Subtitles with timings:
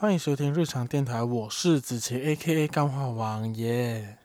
[0.00, 4.16] 欢迎收听日常电台，我是子琪 A.K.A 干话王耶。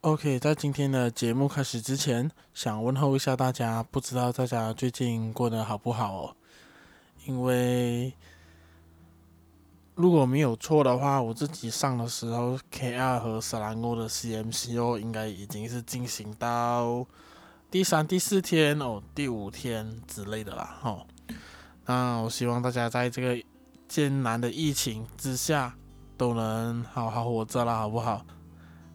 [0.00, 6.36] OK，在今天的节目开始之前，想问候一下大家，不知道大家最近过得好不好哦？
[7.24, 8.12] 因为
[9.94, 17.06] 如果没有错的话，我自己上的时候，KR 和斯兰欧的 CMCO 应该已经是进行到
[17.70, 20.80] 第三、第四天哦，第五天之类的啦。
[20.82, 21.06] 哦，
[21.84, 23.40] 那我希望大家在这个
[23.96, 25.74] 艰难的疫情之下，
[26.18, 28.26] 都能好好活着啦，好不好？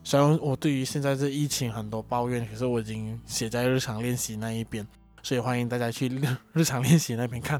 [0.03, 4.87] 虽然我对于现在这疫情很多抱怨，可是我已经写在日常练习那一边，
[5.23, 6.07] 所以欢迎大家去
[6.53, 7.59] 日常练习那边看。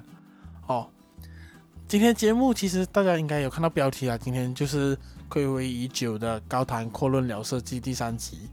[0.68, 0.88] 哦，
[1.88, 4.96] 今天节目其实大家应该有看到标题啊，今天就是
[5.28, 8.52] 暌违已久的高谈阔论聊设计第三集。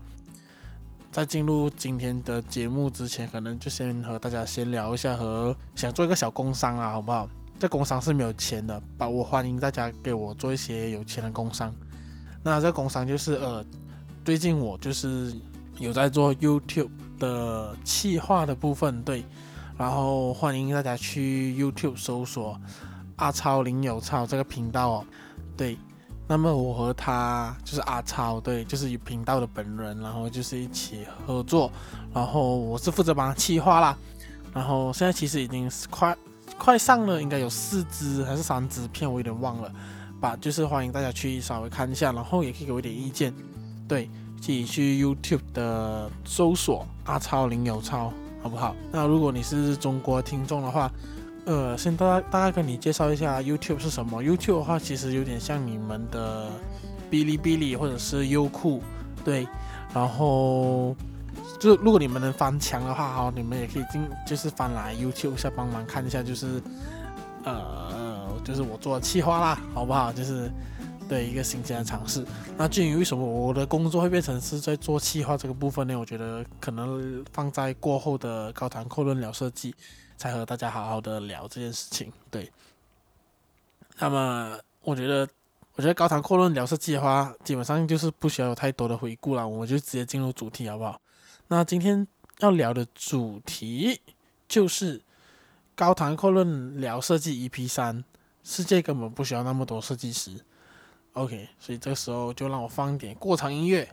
[1.12, 7.28] 在进入今天的节目之前，可能就先和大家闲聊一下，和想做一个小工商啊，好不好？
[7.58, 11.74] 这工商是没有钱的，把我欢迎大家给我做一些有钱的工商。
[12.42, 13.64] 那这工商就是呃，
[14.24, 15.34] 最近我就是
[15.78, 19.24] 有在做 YouTube 的企划的部分，对，
[19.76, 22.58] 然后欢迎大家去 YouTube 搜索
[23.16, 25.06] 阿超林有超这个频道哦，
[25.56, 25.76] 对，
[26.28, 31.72] 那么我和他就是阿超，对，就是有频道的本人，然后就是一起合作，
[32.14, 33.98] 然后我是负责帮他企划啦，
[34.54, 36.16] 然后现在其实已经是快
[36.58, 39.72] 快上了，应该有四支还是三支片，我有点忘了。
[40.20, 43.32] 吧，就是欢迎大家去稍微看一下，然后也可以给我一点意见。
[43.86, 48.74] 对，自己去 YouTube 的搜索阿超林有超，好不好？
[48.90, 50.90] 那如果你是中国听众的话，
[51.44, 54.20] 呃，先大大概跟你介绍一下 YouTube 是什么。
[54.20, 56.50] YouTube 的话，其实有点像你们的
[57.08, 58.82] 哔哩哔哩或者是优酷，
[59.24, 59.46] 对。
[59.94, 60.94] 然后，
[61.58, 66.62] 就如果你们能翻墙的话，好，你们也可以进，就是翻来 YouTube 下帮忙看一下，就是，
[67.44, 67.98] 呃。
[68.44, 70.10] 就是我做的企划啦，好不好？
[70.10, 70.50] 就是
[71.06, 72.24] 对一个新鲜的尝试。
[72.56, 75.98] 那至于为什么我的工作会变成是在做企划这个部分呢？
[75.98, 79.74] 我觉得可能放在过后的高谈阔论聊设计，
[80.16, 82.10] 才和大家好好的聊这件事情。
[82.30, 82.50] 对。
[83.98, 85.28] 那么我觉得，
[85.74, 90.98] 我觉得高谈阔论聊设计的话，基本上就是不需要有太多的回顾了，我们就直接进入主题，好不好？
[91.50, 92.06] 那今天
[92.40, 94.02] 要聊的主题
[94.46, 95.00] 就是
[95.74, 98.04] 高谈阔论聊设计 EP 三。
[98.42, 100.30] 世界根本不需要那么多设计师
[101.14, 103.88] ，OK，所以这个时候就让我放一点过场音乐。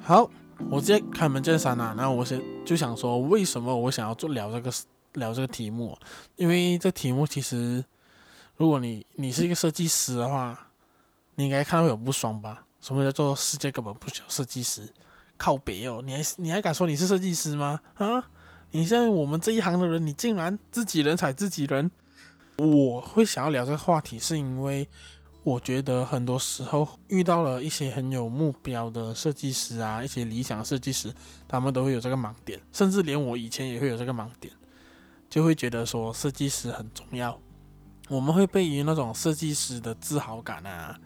[0.00, 0.30] 好，
[0.70, 1.94] 我直接开门见山了。
[1.96, 4.72] 然后我先就想说，为什么我想要做聊这个
[5.14, 5.96] 聊这个题目？
[6.36, 7.84] 因为这题目其实，
[8.56, 10.68] 如果你你是一个设计师的话，
[11.34, 12.66] 你应该看到有不爽吧？
[12.80, 14.88] 什么叫做世界根本不需要设计师？
[15.36, 17.80] 靠北哦，你还你还敢说你是设计师吗？
[17.94, 18.24] 啊？
[18.72, 21.90] 你像我们这一行的人，你竟然自己人踩自己人。
[22.58, 24.86] 我会想要聊这个话题，是因为
[25.42, 31.12] 我觉得很多时候遇到了一些很有目标的设计师啊，一些理想设计师，
[31.48, 34.52] 他们都会有这个盲点，甚至连我以前也会有这个盲点，
[35.30, 37.40] 就会觉得说设计师很重要。
[38.08, 41.00] 我们会被于那种设计师的自豪感啊，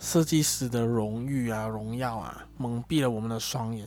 [0.00, 3.86] 设计师的荣誉啊、荣耀啊，蒙蔽了我们的双眼，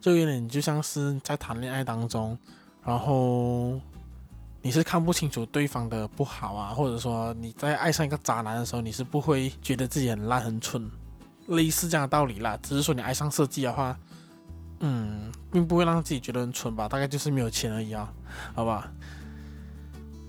[0.00, 2.38] 就有点就像是在谈恋爱当中。
[2.84, 3.80] 然后
[4.62, 10.88] 你是看不清楚对方的不好啊，或者说你在爱上一个渣男的时候，你是不会觉得自己很烂很蠢，
[11.46, 12.56] 类似这样的道理啦。
[12.62, 13.98] 只是说你爱上设计的话，
[14.80, 16.86] 嗯，并不会让自己觉得很蠢吧？
[16.86, 18.12] 大概就是没有钱而已啊，
[18.54, 18.92] 好吧？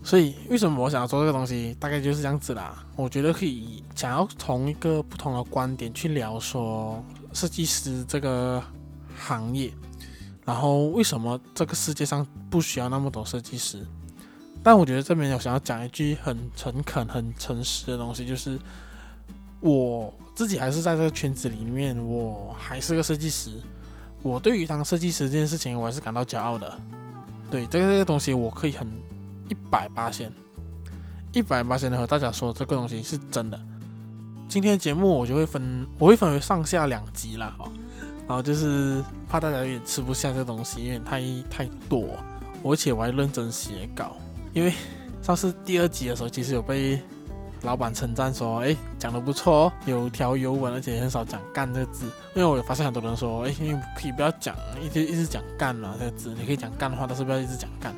[0.08, 1.76] 所以为什么我想要做这个东西？
[1.78, 2.82] 大概就是这样子啦。
[2.96, 7.04] 我觉得可以想要从一个不同的观点去聊说
[7.34, 8.64] 设计师这个
[9.18, 9.70] 行业。
[10.46, 13.86] 然后为什么这个世界上不需要那么多设计师？
[14.64, 18.58] 但我觉得这边我想要讲一句很诚恳、很诚实的东西，就是
[19.60, 23.52] 我自己还是在这个圈子里面，我还是个设计师。
[24.24, 26.80] 我对于当设计师这件事情，我还是感到骄傲的。
[27.52, 28.90] 对，这个这个东西，我可以很
[29.50, 30.32] 一百八千、
[31.34, 33.60] 一百八千的和大家说，这个东西是真的。
[34.48, 37.70] 今天的节目我就会分，我会分为上下两集啦，哈。
[38.28, 42.10] 然后就是怕大家有点吃不下这东西，因为太太多，
[42.64, 44.18] 而且我还认真写稿。
[44.54, 44.74] 因为
[45.22, 47.02] 上次第二集的时候，其实有被
[47.62, 52.06] 老板称赞说：“哎，讲得不错哦，有条有稳，而且很少讲干这个字。”
[52.36, 57.94] 因为我有发现很多人说：“哎，你可以不要讲，一直一直讲干嘛这个字，你可以讲干的话，但是不要一直讲干。”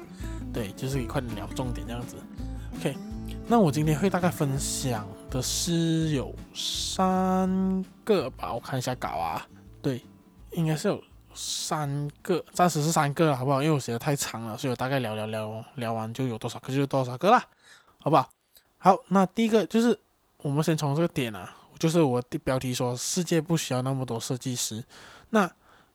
[0.54, 2.16] 对，就是可以快点聊重点这样子。
[2.78, 2.96] OK，
[3.48, 9.48] 那我今天会大概分享的是有三个吧，我看一下稿啊，
[9.82, 10.04] 对。
[10.54, 11.00] 应该是有
[11.36, 13.62] 三个，暂时是三个，好不好？
[13.62, 17.46] 因为我写的太长了，所以我大概聊聊聊聊完就有多少个就有多少个啦，
[18.00, 18.28] 好不好？
[18.80, 19.98] 好，那第一个就是
[20.38, 24.84] 我们先从这个点啊，就是我的标题说世界不需要那么多设计师，
[25.30, 25.48] 那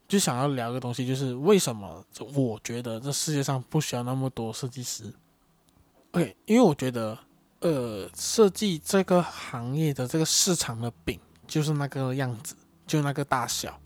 [0.07, 2.05] 就想要聊个东西，就是为什么
[2.35, 5.05] 我觉得这世界上不需要那么多设计师
[6.13, 7.19] ？OK，因为我觉得
[7.61, 12.55] 呃，设计这个行业的这个市场的饼就是那个样子，
[12.87, 13.81] 就那个大小。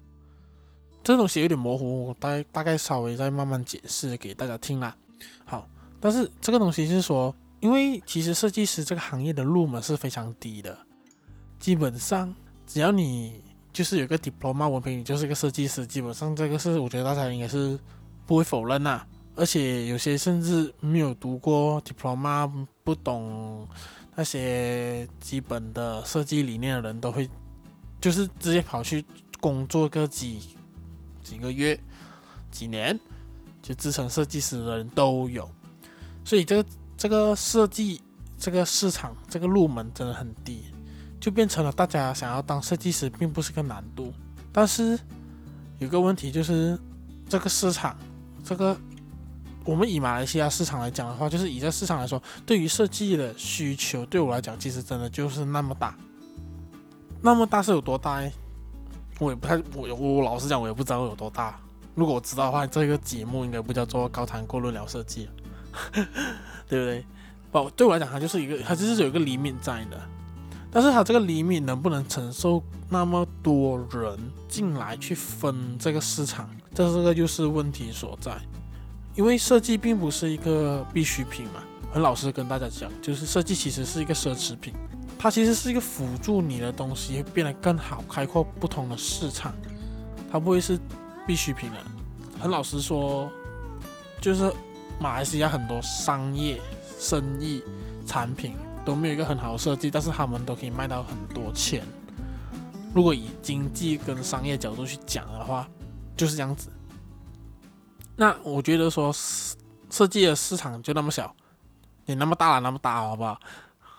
[1.02, 4.96] 这东西有点模糊，我大大概稍微再慢慢解释给大家听啦。
[5.44, 5.68] 好，
[6.00, 7.34] 但是这个东西是说。
[7.60, 10.78] 因为其实设计师这个行业的入门是非常低的，
[11.58, 12.32] 基本上
[12.64, 13.42] 只要你
[13.78, 15.86] 就是有个 diploma 文凭，你就是一个设计师。
[15.86, 17.78] 基本上这个是我觉得大家应该是
[18.26, 19.06] 不会否认呐。
[19.36, 22.50] 而且有些甚至没有读过 diploma，
[22.82, 23.68] 不懂
[24.16, 27.30] 那些基本的设计理念的人都会，
[28.00, 29.04] 就是直接跑去
[29.38, 30.40] 工作个几
[31.22, 31.78] 几个月、
[32.50, 32.98] 几年
[33.62, 35.48] 就自称设计师的人都有，
[36.24, 36.68] 所以这个。
[37.00, 38.02] 这个设计
[38.36, 40.64] 这个市场这个入门真的很低，
[41.20, 44.12] 就变成了大家想要当设计师并不是个难度。
[44.52, 44.98] 但是
[45.78, 46.78] 有个问题就是，
[47.28, 47.96] 这个市场
[48.44, 48.76] 这个
[49.64, 55.94] 我们以马来西亚市场来讲的话，就是以这市场来说，对于设计的需求对我来讲，其实真的就是那么大。
[57.20, 58.22] 那么大是有多大？
[59.18, 61.58] 我也不太我我老实讲，我也不知道有多大。
[61.94, 65.28] 如果我知道的话，这个节目应该不叫做高谈阔论聊设计。
[65.92, 67.04] 对不对？
[67.50, 70.00] 不，对我来讲，它就是一个，它就是有一个黎明在的。
[70.70, 74.18] 但是它这个厘米能不能承受那么多人
[74.48, 78.36] 进来去分这个市场，这是个就是问题所在。
[79.14, 81.62] 因为设计并不是一个必需品嘛，
[81.92, 84.72] 很老实跟大家讲，就是设计其实是一个奢侈品，
[85.18, 89.54] 它其实是一个辅助你的东西，变得更好，开阔不同的市场，
[90.30, 90.78] 它不会是
[91.26, 91.76] 必需品的。
[92.40, 93.30] 很老实说，
[94.20, 94.52] 就是。
[95.00, 96.60] 马来西亚很多商业
[96.98, 97.62] 生意
[98.04, 98.56] 产品
[98.88, 101.86] 都没有一个很好的设计，但是他们都可以卖到很多钱。
[102.94, 105.68] 如果以经济跟商业角度去讲的话，
[106.16, 106.70] 就是这样子。
[108.16, 109.12] 那我觉得说
[109.90, 111.36] 设计的市场就那么小，
[112.06, 113.38] 也那么大了，那么大好不好？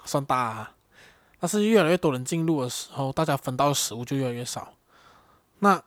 [0.06, 0.72] 算大啊。
[1.40, 4.74] 但是越来越多人进入的时候，大家分到的食物就越来越少。
[5.60, 5.80] 那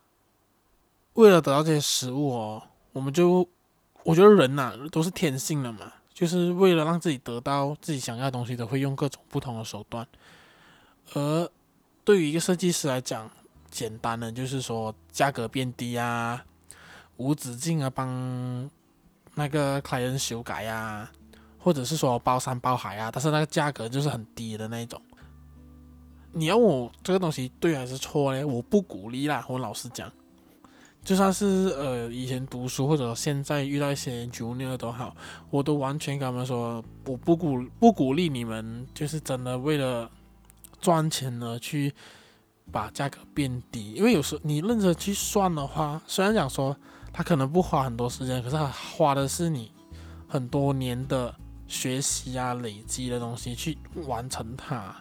[1.15, 2.63] 为了得到这些食物哦，
[2.93, 3.49] 我们就。
[4.05, 10.07] 我觉得人呐、都是天性的嘛，就是为了让自己得到自己想要的东西，都会用各种不同的手段。
[11.15, 11.51] 而
[12.05, 13.31] 对于一个设计师来讲，
[13.71, 16.45] 简单的就是说价格变低啊，
[17.17, 18.71] 无止境的帮
[19.35, 21.11] 那个客人修改啊，
[21.59, 25.01] 或者是说包山包海啊，但是那个价格就是很低的那种。
[26.33, 28.47] 你要我这个东西对还是错呢？
[28.47, 30.11] 我不鼓励啦，我老实讲。
[31.05, 35.15] 就算是呃以前读书或者现在遇到一些 junior 都好，
[35.51, 40.09] 我都完全跟他们说，我不鼓不鼓励你们，就是真的为了
[40.81, 41.93] 赚钱而去
[42.71, 46.77] 把价格变低，因为有时你认真去算的话，虽然讲说
[47.13, 49.73] 他可能不花很多时间，可是他花的是你
[50.29, 51.35] 很多年的
[51.67, 53.77] 学习啊累积的东西去
[54.07, 54.95] 完成它。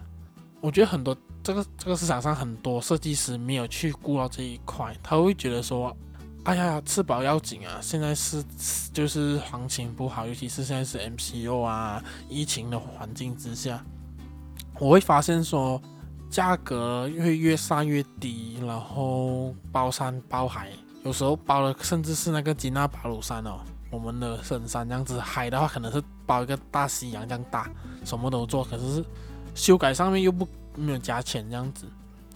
[0.59, 1.15] 我觉得很多。
[1.43, 5.95] 这个这个市场上很多设计师没有去顾到这一块，他会觉得说
[6.45, 7.79] ：“哎呀，吃饱要紧啊！
[7.81, 8.43] 现在是
[8.93, 13.83] 就是行情不好，尤其是现在是 MCO 啊，疫情的环境之下，
[14.79, 15.81] 我会发现说
[16.29, 20.69] 价格会越上越低，然后包山包海，
[21.03, 27.67] 有时候包的甚至是那个吉纳巴鲁山哦，我们的深山这样子，海的话可能是包一个大西洋这样大，
[28.05, 29.03] 什么都做，可是
[29.55, 31.85] 修改上面又不。”没有加钱这样子，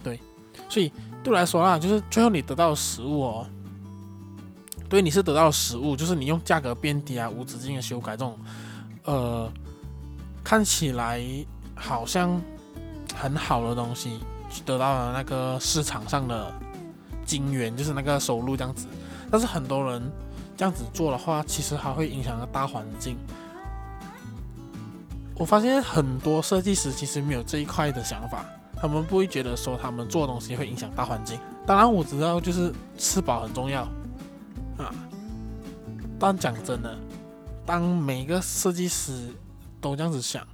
[0.02, 0.20] 对，
[0.68, 3.46] 所以对我来说啊，就是最后你得到的食物哦，
[4.88, 8.38] 对，你是得到的食物，就是你用价格变低啊，无止境的修改这种，
[9.04, 9.50] 呃，
[10.44, 11.20] 看起来
[11.74, 12.40] 好像
[13.14, 14.20] 很好的东西，
[14.64, 16.52] 得到了那个市场上的
[17.24, 18.86] 金元，就是那个收入这样子。
[19.30, 20.12] 但是很多人
[20.56, 23.16] 这样子做的话，其实还会影响到大环境。
[25.38, 31.38] 我发现很多设计师其实没有这一块的想法，他们不会觉得说他们做的东西会影响大环境。
[31.66, 33.82] 当然我知道就是吃饱很重要
[34.78, 34.94] 啊，
[36.18, 36.96] 但讲真的，
[37.66, 39.28] 当每个设计师
[39.78, 40.46] 都这样子想，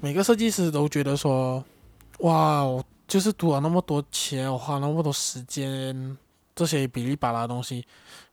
[0.00, 1.64] 每个设计师都觉得说，
[2.20, 6.16] 哇，我就是读了那么多钱，我花那么多时间，
[6.54, 7.84] 这些哔哩吧啦的东西，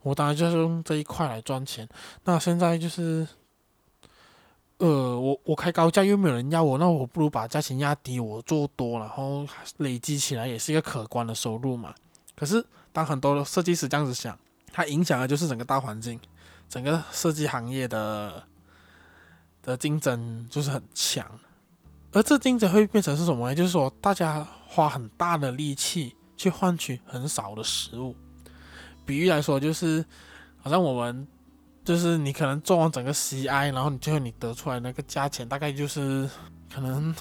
[0.03, 1.89] 我当然就是用这一块来赚钱。
[2.25, 3.27] 那现在就是。
[4.79, 11.95] 呃，我我开高价又没有人要我，那我不如把价钱压低，我做多，然后累积起来也是一个可观的收入嘛。
[12.35, 14.37] 可是当很多的设计师这样子想，
[14.71, 16.19] 它影响的就是整个大环境，
[16.69, 18.43] 整个设计行业的
[19.63, 21.25] 的竞争就是很强。
[22.13, 23.55] 而这竞争会变成是什么呢？
[23.55, 28.15] 就是说，大家花很大的力气去换取很少的食物。
[29.05, 30.05] 比喻来说，就是
[30.57, 31.27] 好像我们，
[31.87, 36.29] 就是你可能做完整个 CI，然后你最后你得出来那个价钱，大概就是
[36.69, 37.15] 可能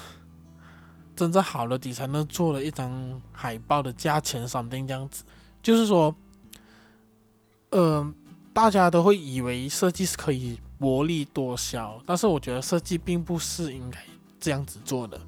[1.15, 5.23] 真正好的底层呢做了一张海报的价钱，something 这样子。
[5.63, 6.13] 就是说，
[7.71, 8.13] 呃，
[8.53, 14.01] 大家都会以为设计是可以薄利多销，但是我觉得设计并不是应该。
[14.41, 15.19] 这样子做的，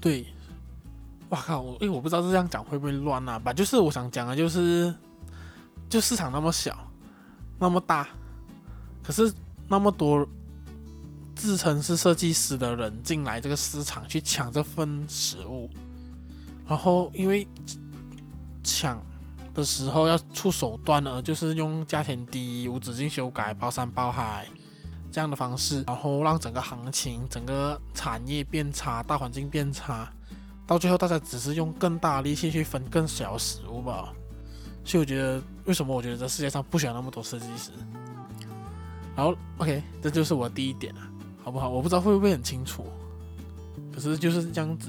[0.00, 0.26] 对，
[1.28, 1.60] 哇靠！
[1.60, 3.52] 我因为我不知道这样讲会不会乱啊吧？
[3.52, 4.94] 就是我想讲的，就是
[5.90, 6.90] 就市场那么小，
[7.58, 8.08] 那么大，
[9.08, 9.32] 可是
[9.66, 10.28] 那么多
[11.34, 15.70] 自称是设计师的人进来这个市场去抢这份食物，
[16.68, 17.48] 然后因为
[18.62, 19.02] 抢
[19.54, 24.46] 的时候要出手段呢，就是用价钱低、无止境修改、包山包海。
[25.10, 30.06] 这样的方式，然后让整个行情、整个产业变差，大环境变差，
[30.66, 34.12] 到最后大家只是用更大的力气去分更小食物吧。
[34.84, 37.70] 所以我觉得，为什么我觉得这世界上不需要那么多设计师？
[39.18, 41.00] 然后，OK，这就是我第一点了，
[41.42, 41.68] 好不好？
[41.68, 42.86] 我不知道会不会很清楚，
[43.92, 44.88] 可是就是这样子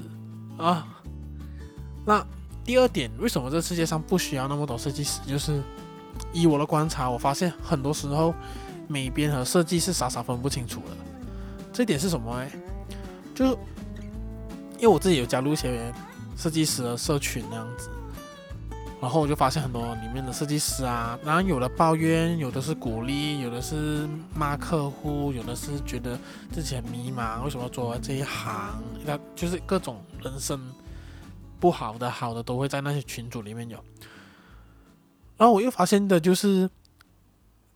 [0.56, 0.86] 啊。
[2.06, 2.24] 那
[2.64, 5.20] 第二点，为什么这世界上不需要那么多设计师？
[5.26, 5.60] 就是
[6.32, 8.32] 以我的观察，我发现很多时候。
[8.92, 10.86] 美编和设计是傻傻分不清楚的，
[11.72, 12.50] 这点是什么呢？
[13.32, 13.52] 就
[14.78, 15.94] 因为我自己有加入一些
[16.36, 17.88] 设计师的社群那样子，
[19.00, 26.18] 然后我就发现很多里面的设计师啊，然后有的抱怨，有的是鼓励，有的是骂客户，有的是觉得
[26.52, 28.82] 自己很迷茫，为什么做这一行？
[29.04, 30.60] 那就是各种人生
[31.58, 33.78] 不好的、好的都会在那些群组里面有。
[35.36, 36.68] 然后我又发现的就是。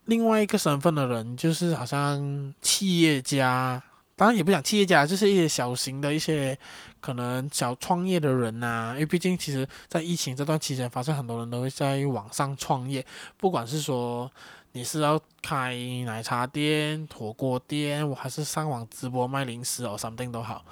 [0.06, 3.82] 另外一个身份的人，就是好像企业家，
[4.16, 6.56] 当然也不讲企业家，就是一些小型的一些
[7.00, 13.04] 可能小创业的人呐、因为毕竟，其实，在疫情这段期间，发现很多人都会在网上创业，
[13.37, 14.30] 不管是说
[14.73, 20.64] 你是要开奶茶店、火锅店，我还是上网直播卖零食哦，something 都好，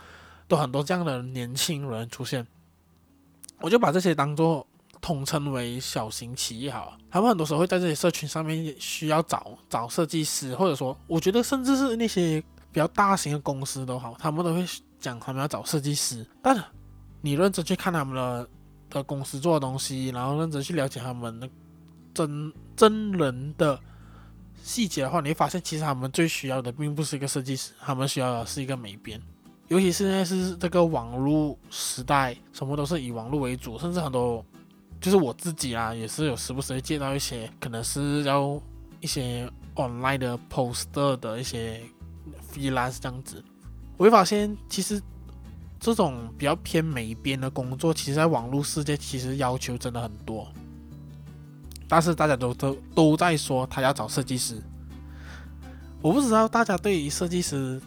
[0.46, 2.46] 都很多这样的年轻人出现。
[3.60, 4.66] 我就把这些当做。
[5.00, 12.40] 统称为小型企业好，他们很多时候会在这些社群上面需要找找设计师，或者说，我觉得甚至是那些
[12.72, 14.66] 比较大型的公司都好，他们都会
[14.98, 16.26] 讲他们要找设计师。
[16.42, 16.56] 但
[17.20, 18.48] 你认真去看他们的
[18.90, 21.48] 的公司做的东西，然后认真去了解他们的
[22.14, 23.78] 真真人的
[24.62, 29.20] 细节的话，你会发现其实他们最需要的并不是一个设计师，他们需要的是一个美编。
[29.68, 34.44] 尤其是现在是这个网络时代，什么都是以网络为主，甚至很多。
[35.00, 38.60] 就是我自己啊，也是有时不时会接到一些可能是要
[39.00, 41.80] 一些 online 的 poster 的一些
[42.56, 43.42] 依然是这样子，
[43.96, 45.00] 我会发现其实
[45.78, 50.46] 这种比较偏美编的工作，其实在网络世界其实要求真的很多，
[51.88, 54.62] 但是大家都都都在说他要找设计师，
[56.00, 57.80] 我不知道大家对于设计师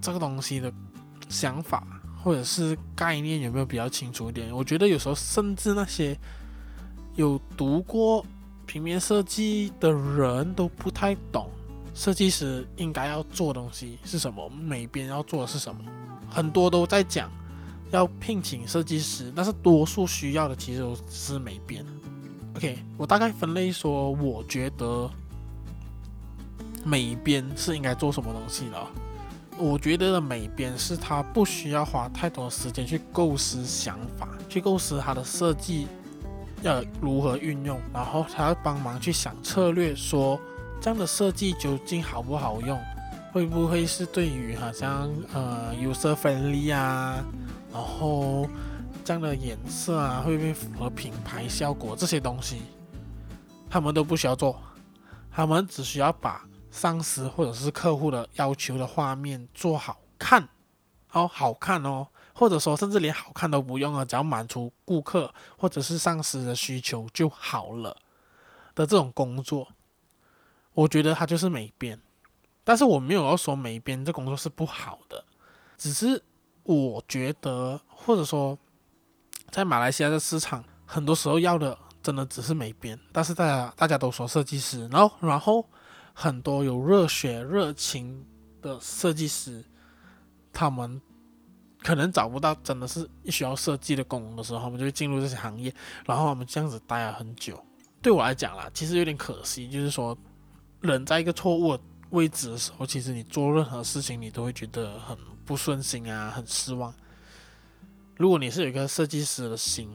[0.00, 0.72] 这个东西的
[1.28, 1.86] 想法
[2.22, 4.54] 或者是概念有没有比较清楚一点？
[4.54, 6.18] 我觉得有时候甚至那些。
[7.16, 8.24] 有读过
[8.64, 11.50] 平面设计的人都不太懂
[11.94, 15.80] 设计师应该要做东西是什么，美编要做的是什么，
[16.28, 17.30] 很多都在讲
[17.90, 21.84] 要聘请设计师，但是多数需要的其实都是美编。
[22.56, 25.10] OK，我大概分类说，我觉得
[26.84, 28.86] 美编是应该做什么东西的。
[29.58, 35.86] 我觉得的美编是他不需要花太多时间去构思想法，去构思他的设计。
[36.62, 40.38] 要如何运用，然后他要帮忙去想策略，说
[40.80, 42.80] 这样的设计究竟好不好用，
[43.32, 47.22] 会不会是对于好像呃 user friendly 啊，
[47.70, 48.48] 然后
[49.04, 52.62] 这样的颜色啊，会不会符合品牌效果这些东西，
[53.68, 54.58] 他们都不需要做，
[55.30, 60.48] 他们只需要把上司或者是客户的要求的画面做好看，
[61.12, 62.06] 哦，好看哦。
[62.32, 67.94] 或者说，甚至连好看都不用啊，只要满足顾客或者是上司的需求就好了
[68.74, 69.68] 的这种工作，
[70.80, 72.00] 我觉得他就是美编。
[72.64, 75.24] 但是我没有要说美编这工作是不好的，
[75.76, 76.22] 只是
[76.62, 78.58] 我觉得，或者说
[79.50, 82.98] 在马来西亚的市场，很多时候要的真的只是美编。
[83.12, 85.68] 但是大家大家都说设计师，然后然后
[86.14, 88.24] 很多有热血热情
[88.62, 89.64] 的设计师，
[90.52, 91.00] 他们。
[91.82, 97.58] 可能找不到真的是需要设计的工的时候，我们就会进入这些行业，然后我们这样子待了很久。
[98.02, 100.14] 对我来讲啦，其实有点可惜，就是说，
[100.80, 106.92] 人在一个错误的位置的时候，其实你做任何事情，你都会觉得很不顺心啊，很失望。
[108.16, 109.88] 如果你是有一个设计师的心，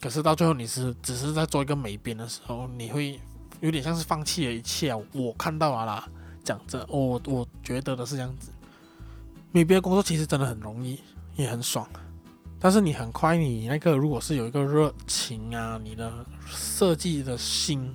[0.00, 3.20] 可是到最后你是只是在做一个美编的时候，你会
[3.60, 4.98] 有点像是放弃了一切啊。
[5.12, 6.08] 我看到了啦，
[6.44, 8.50] 讲真，我我觉得的是这样子，
[9.52, 11.00] 美编工作其实真的很容易，
[11.36, 11.88] 也很爽。
[12.58, 16.10] 但是你很快，你那个如果是有一个热情啊，你的
[16.46, 17.94] 设计的心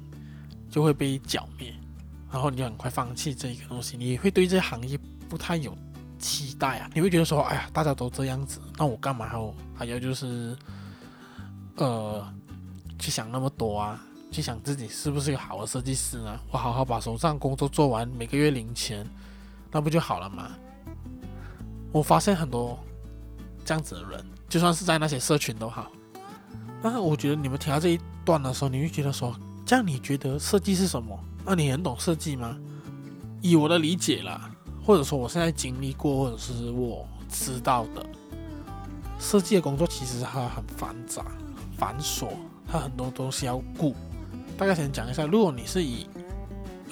[0.70, 1.74] 就会被剿灭，
[2.32, 4.98] 然后你就很快放弃这一个东西，你会对这行业
[5.28, 5.76] 不太有
[6.18, 10.56] 期待啊，你会觉得说，哎呀，大家都这样子，那我干嘛还要还要就是，
[11.76, 12.26] 呃，
[12.98, 16.40] 去想那么多啊，去想自己是不是一个好的设计师呢？
[16.52, 19.06] 我好好把手上工作做完，每个月零钱，
[19.72, 20.52] 那不就好了吗？
[21.92, 22.80] 我发现很多
[23.66, 24.26] 这样子的人。
[24.48, 25.90] 就算是在那些社群都好，
[26.82, 29.34] 但是我觉得你们听到这一段的时候，你会觉得说，
[29.66, 31.18] 这样你觉得设计是什么？
[31.46, 32.58] 那你很懂设计吗？
[33.42, 34.52] 以我的理解啦，
[34.86, 38.06] 或者说我现在经历过，或者是我知道的，
[39.20, 41.26] 设计的工作其实它很繁杂、
[41.78, 42.28] 繁琐，
[42.68, 43.96] 它很多东西要顾。
[44.58, 46.06] 大概先讲一下，如果你是以，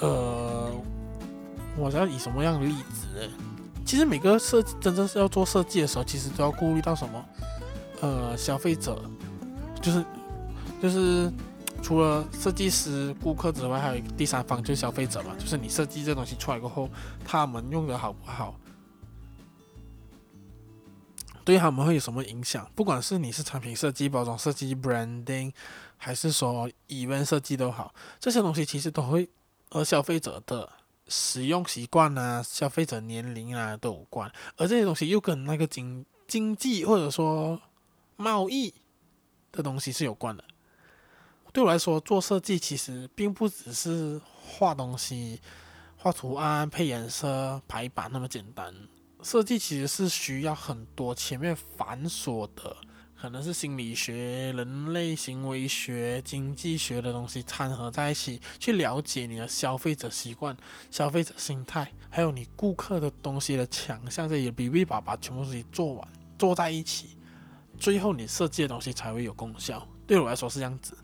[0.00, 0.70] 呃，
[1.76, 3.32] 我要以什么样的例子呢？
[3.84, 7.24] 其实每个设计真正是要做设计的时候，其实都要顾虑到什么？
[8.00, 9.00] 呃，消费者
[9.80, 10.04] 就是
[10.82, 11.30] 就是
[11.82, 15.34] 除了设计师、顾客之外，还有第三方，就是消费者嘛。
[15.38, 16.88] 就是你设计这东西出来过后，
[17.24, 18.54] 他们用的好不好，
[21.44, 22.70] 对他们会有什么影响？
[22.74, 25.52] 不管是你是产品设计、包装设计、branding，
[25.96, 29.28] 还是说 event 设计都好，这些东西其实都会
[29.70, 30.68] 和消费者的。
[31.12, 37.60] 使用习惯啊，消费者年龄啊都有关，而这些东西又跟那个经经济或者说
[38.14, 38.72] 贸易
[39.50, 40.44] 的东西是有关的。
[41.52, 45.40] 对我来说，做设计其实并不只是画东西、
[45.96, 48.72] 画图案、配颜色、排版那么简单，
[49.22, 52.76] 设计其实是需要很多前面繁琐的。
[53.20, 60.56] 可能是心理学、人类行为学、经济学的东西掺合在一起，去了解你的消费者习惯、
[60.90, 66.08] 消费者心态，还有你顾客的东西的强项，这些比比把把全部东西做完，
[66.38, 67.18] 做在一起，
[67.76, 69.86] 最后你设计的东西才会有功效。
[70.06, 70.96] 对我来说是这样子。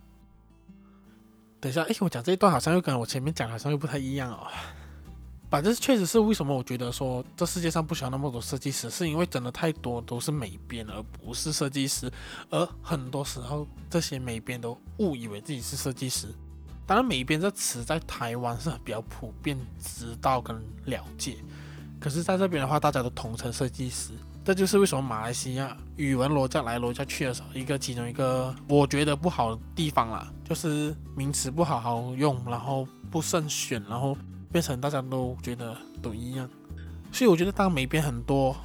[1.67, 4.47] 等一下，哎，我讲这一段好像又跟我前面讲好像又不太一样哦。
[5.51, 12.09] 反正确实是为什么我觉得说这世界上不需要那么多设计师，是因为真的太多都是美编而不是设计师，
[12.51, 16.29] 而很多时候这些美编都误以为自己是设计师。
[16.87, 21.39] 当然，美编这词在台湾是比较普遍知道跟了解，
[21.99, 24.13] 可是在这边的话，大家都统称设计师。
[24.47, 34.17] 这就是为什么马来西亚语文罗家来罗家去的时候，一个其中一个我觉得不好的地方啦，就是名词不好好用，然后不慎选，然后。
[34.49, 36.49] 变成大家都觉得都一样，
[37.13, 38.57] 所以我觉得当美编很多，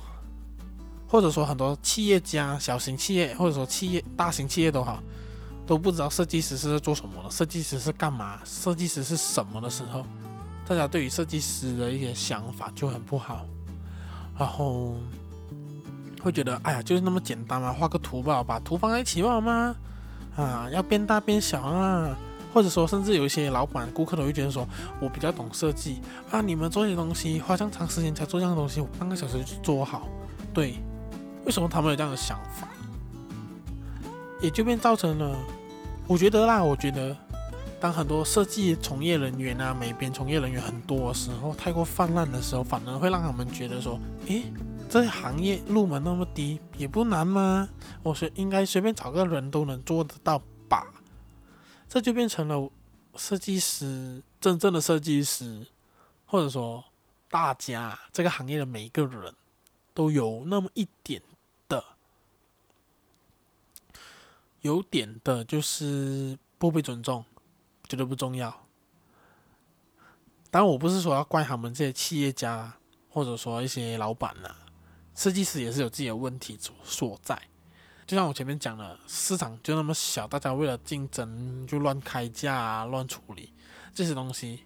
[1.05, 5.03] 或者说很多企业家、小型企业，或者说企业、大型企业都好，
[5.67, 10.05] 都不知道设计师是做什么的，设计师是干嘛，设计师是什么的时候，
[10.65, 13.45] 大家对于设计师的一些想法就很不好，
[14.37, 14.95] 然后
[16.23, 19.75] 会觉得，哎呀，就是那么简单嘛，画个图吧，把图放在一起吧好吗？
[20.35, 22.15] 啊，要变大变小啊。
[22.53, 24.67] 或者说，甚至有一些老板、顾客都会觉得说
[24.99, 30.09] ：“我比较懂设计啊，你们做些东西花这样长时间才做这样的东西，我半个小时就做好。”
[30.53, 30.73] 对，
[31.45, 32.67] 为什么他们有这样的想法？
[34.41, 35.33] 也就变造成了，
[36.07, 37.15] 我觉得啦，我觉得
[37.79, 44.43] 当很多设计从业人员啊、美编从业人员很多的时候，太过泛滥的时候，反而会让他们觉得说：“诶，
[44.91, 47.69] 这行业入门那么低，也不难吗？
[48.03, 50.85] 我随应该随便找个人都能做得到吧？”
[51.87, 52.69] 这就变成了
[53.15, 55.65] 设计师，真正的设计师，
[56.25, 56.83] 或者说
[57.29, 59.33] 大家这个行业的每一个人
[59.93, 61.21] 都有那么一点
[61.69, 61.81] 的，
[64.59, 67.23] 有点的就是不被尊重，
[67.87, 68.49] 觉得不重要。
[70.49, 72.73] 当然，我不是说要怪他们这些企业家，
[73.09, 74.53] 或者说一些老板呐，
[75.21, 77.39] 设计师也是有自己的问题所所在。
[78.07, 83.53] 就像我前面讲的，市场就那么小，大家为了竞争就乱开价啊，乱处理
[83.93, 84.61] 这些东西。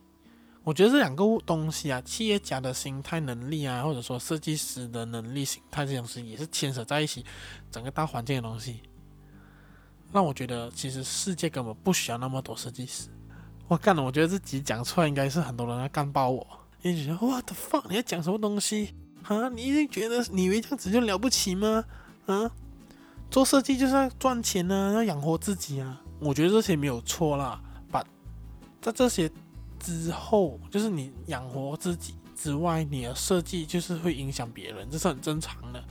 [0.63, 7.26] 我觉得这两个东西啊，企业家的心态能力啊，或者说设计师的能力心态这些东西，也是牵扯在一起，
[7.70, 8.80] 整个大环境的东西。
[10.13, 13.10] 让我觉得，其实世界根本不需要那么多设计师。
[13.68, 16.48] 我干了，我觉得自己讲出来，应该是很多人要干爆我。
[16.82, 17.89] 你觉得 What the fuck？
[17.89, 18.96] 你在讲什么东西
[19.28, 19.50] 啊？
[19.50, 21.84] 你一定觉得你以为这样子就了不起吗？
[22.26, 22.52] 啊？
[23.30, 26.02] 做设计就是要赚钱呢、要养活自己啊。
[26.20, 27.60] 我觉得这些没有错啦，
[27.92, 28.04] 把
[28.82, 29.30] 在这些
[29.80, 35.84] 之后，就是你养活自己之外，你的设计就是会影响别人，这是很正常的。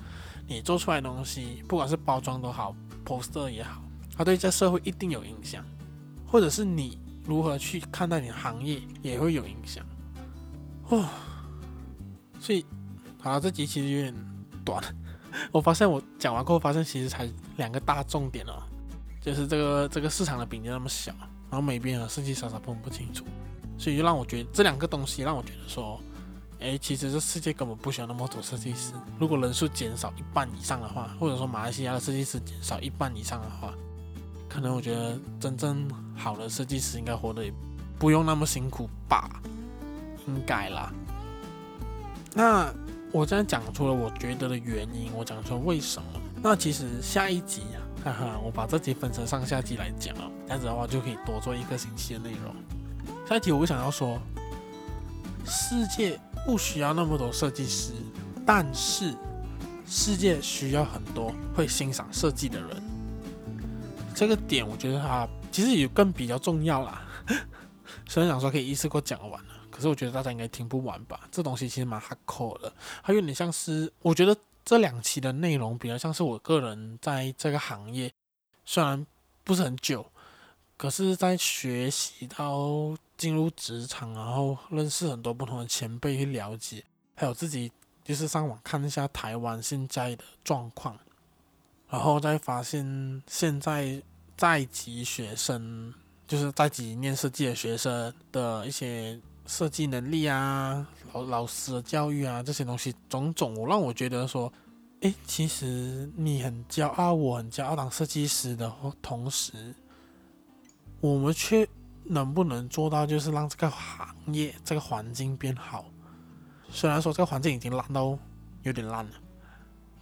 [0.47, 3.83] 你做出来的东西，不管是包装都好，poster 也好，
[4.16, 5.64] 它对这社会一定有影响，
[6.27, 9.85] 或者是你如何去看待你的行业也会有影响。
[10.88, 11.09] 哦，
[12.38, 12.64] 所以，
[13.24, 14.14] 好了，这集其实有点
[14.66, 14.84] 短。
[15.50, 18.62] 我发现我讲完过后，发现其实才两个大重点哦，
[19.18, 21.10] 就是这个这个市场的饼就那么小，
[21.50, 23.24] 然后每边的设计傻傻分不清楚，
[23.78, 25.98] 所以就让我觉得这两个东西让我觉得说，
[26.60, 28.92] 哎，其实这世界根本不需要那么多设计师。
[29.18, 33.72] 如果人数减少一半以上的话，或者说马来西亚的设计师减少一半以上的话，
[34.50, 37.50] 可能我觉得真正好的设计师应该活得也
[37.98, 39.40] 不用那么辛苦吧，
[40.26, 40.92] 应该啦。
[42.34, 42.70] 那。
[43.14, 46.09] 我这样讲出了我觉得的原因，我讲出了为什么。
[46.42, 52.53] 那其实下一集啊，哈哈，我把这集分成上下集来讲啊，这样子的话就可以多做一个星期的内容。
[53.29, 54.20] 下一集我想要说，
[55.46, 57.92] 世界不需要那么多设计师，
[58.44, 59.14] 但是
[59.87, 62.83] 世界需要很多会欣赏设计的人。
[64.12, 67.00] 这个点我觉得它其实也更比较重要啦。
[68.11, 69.40] 虽然想说可以一次过讲完。
[69.74, 71.28] 可是我觉得大家应该听不完吧？
[71.32, 78.08] 这东西其实蛮 hardcore 的，还有点像是，我觉得这两期的内容比较像是我个人在这个行业，
[78.64, 79.04] 虽然
[79.42, 80.06] 不是很久，
[80.76, 86.84] 可是在学习到进入职场，然后认识很多不同的前辈去了解，
[87.16, 87.72] 还有自己
[88.04, 90.96] 就是上网看一下台湾现在的状况，
[91.88, 94.00] 然后再发现现在
[94.37, 95.92] 在籍学生，
[96.28, 99.20] 就是在籍念设计的学生的一些。
[99.46, 104.50] 设计能力啊，老老师的教育啊，这些东西种种，我让我觉得说，
[105.00, 109.74] 诶，其实你很骄傲，我很骄傲当设计师的同时，
[111.00, 111.68] 我们却
[112.04, 115.85] 能不能做到，就是让这个行业、这个环境变好？
[116.70, 118.18] 虽然说这个环境已经烂到
[118.62, 119.12] 有点烂了，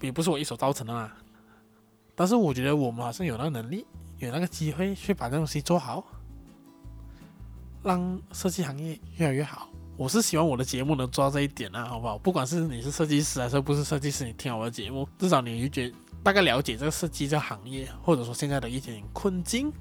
[0.00, 1.12] 也不是我一手造成的啦，
[2.14, 3.84] 但是我觉得我们好像有那个能力，
[4.18, 6.04] 有那个机会去把这东西做好。
[7.82, 12.16] 让设计行业越来越好，我是希望我的节目能做到这一点啊，好不好？
[12.16, 15.92] 不管是你是设计师还是不是设计师，你听我的节目，至少你就觉
[16.22, 19.72] 大概了解这个设计这个行业，或者说现在的一点点困境，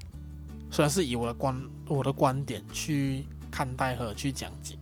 [0.70, 4.76] 虽然是以我的观我的观点去看待和去讲解。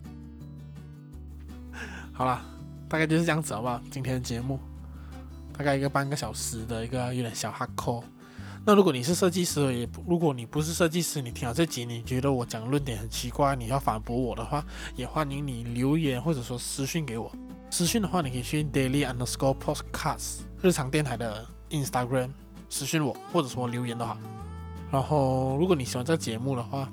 [2.12, 2.42] 好了，
[2.88, 3.80] 大概就是这样子，好不好？
[3.90, 4.58] 今天的节目
[5.52, 8.02] 大概一个半个小时的一个有点小 hardcore。
[8.64, 17.32] 那如果你是设计师，也如果你不是设计师，你听到这集，你觉得我讲论点很奇怪，你要反驳我的话，也欢迎你留言或者说私讯给我。
[17.70, 22.30] 私讯的话，你可以去 daily underscore podcast 日常电台的 Instagram
[22.68, 24.16] 私讯我，或者说留言都好。
[24.92, 26.88] 然后，如果你喜欢这个节目的话，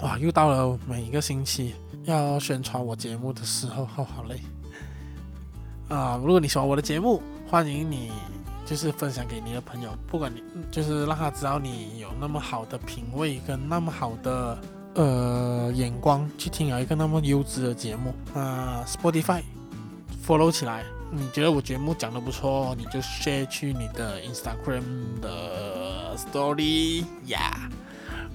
[0.00, 4.40] 哇，又到了每一个星期要宣传我节目的时候， 哦，好累
[5.88, 6.16] 啊！
[6.22, 8.10] 如果你喜欢我的节目，欢迎你。
[8.64, 14.58] 就是分享给你的朋友，不管你就是让他知道你有那么好的品味跟那么好的
[14.94, 18.14] 呃眼光去听了一个那么优质的节目。
[18.34, 19.42] 啊，Spotify
[20.26, 27.68] follow 起来，你觉得我节目讲的不错，你就 share 去你的 Instagram 的 story 呀、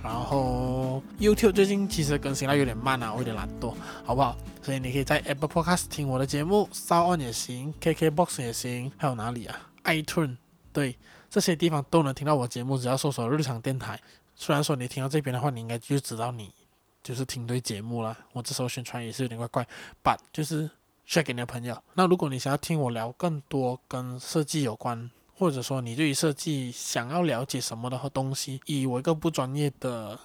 [0.04, 4.36] 然后 YouTube 最近其实更新的有点慢啊，我有点懒惰，好不好？
[4.62, 9.56] 所以你可以在 Apple Podcast 听我的节目，SoundOn 也行，KKBox 也行，还有哪里啊？
[9.88, 10.38] ？iTunes，
[10.72, 10.96] 对，
[11.30, 14.00] 这些地方都能听到我节目，只要搜索日常电台。
[14.36, 16.54] 虽然说你听到这边的话，你应该就知道你
[17.02, 18.16] 就是听对节目了。
[18.34, 19.68] 我这时候宣传也是有点怪怪
[20.04, 20.70] ，but 就是
[21.08, 21.82] share 给你的朋友。
[21.96, 30.20] 那如果你想要听我聊更多跟设计有关，或者说你对于设计想要了解什么的东西，以我一个不专业的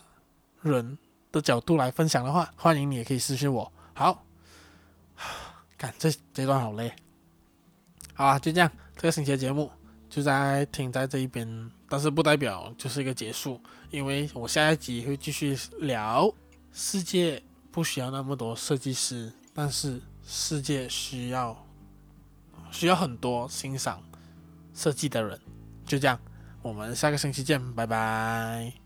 [0.61, 0.99] 人
[1.31, 3.73] 的角度来分享的话，欢迎你也可以私信我。
[3.95, 4.25] 好，
[5.79, 6.95] 干这这段好累。
[8.15, 8.71] 好啊，就这样。
[8.97, 9.71] 这个星期的节目
[10.09, 16.33] 就在停在这一边，但是不代表就是一个结束，因为我下一集会继续聊。
[16.73, 21.57] 世界不需要那么多设计师，但是世界需要
[22.71, 24.03] 需要很多欣赏
[24.75, 25.39] 设计的人。
[25.85, 26.19] 就这样，
[26.63, 28.82] 我们下个星期见，拜拜。